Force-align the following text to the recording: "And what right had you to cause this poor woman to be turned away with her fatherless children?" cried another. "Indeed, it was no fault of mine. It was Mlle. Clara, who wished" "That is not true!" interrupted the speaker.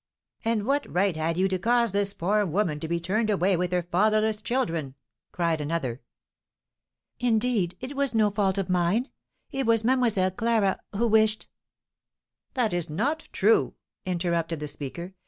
"And 0.43 0.65
what 0.65 0.91
right 0.91 1.15
had 1.15 1.37
you 1.37 1.47
to 1.49 1.59
cause 1.59 1.91
this 1.91 2.11
poor 2.11 2.43
woman 2.43 2.79
to 2.79 2.87
be 2.87 2.99
turned 2.99 3.29
away 3.29 3.55
with 3.55 3.71
her 3.71 3.83
fatherless 3.83 4.41
children?" 4.41 4.95
cried 5.31 5.61
another. 5.61 6.01
"Indeed, 7.19 7.77
it 7.79 7.95
was 7.95 8.15
no 8.15 8.31
fault 8.31 8.57
of 8.57 8.67
mine. 8.67 9.11
It 9.51 9.67
was 9.67 9.83
Mlle. 9.83 10.31
Clara, 10.31 10.79
who 10.95 11.07
wished" 11.07 11.47
"That 12.55 12.73
is 12.73 12.89
not 12.89 13.29
true!" 13.31 13.75
interrupted 14.03 14.59
the 14.59 14.67
speaker. 14.67 15.13